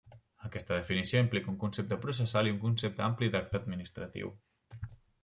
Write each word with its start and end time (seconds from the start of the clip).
Aquesta 0.47 0.77
definició 0.77 1.19
implica 1.25 1.51
un 1.53 1.59
concepte 1.63 1.99
processal 2.05 2.49
i 2.49 2.53
un 2.53 2.57
concepte 2.63 3.05
ampli 3.09 3.29
d'acte 3.37 3.61
administratiu. 3.65 4.33